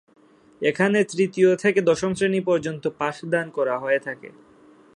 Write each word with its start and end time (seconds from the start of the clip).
এখানে 0.61 0.99
তৃতীয় 1.03 1.49
থেকে 1.55 1.79
দশম 1.81 2.11
শ্রেণী 2.13 2.41
পর্য্যন্ত 2.41 2.83
পাঠদান 2.99 3.45
করা 3.49 3.75
হয়ে 3.79 3.99
থাকে। 3.99 4.29